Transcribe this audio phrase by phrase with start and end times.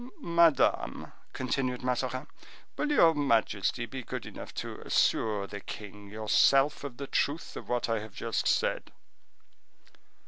[0.19, 2.25] "Madame," continued Mazarin,
[2.75, 7.69] "will your majesty be good enough to assure the king yourself of the truth of
[7.69, 8.91] what I have just said?"